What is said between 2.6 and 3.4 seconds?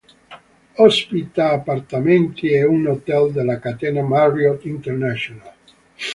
un hotel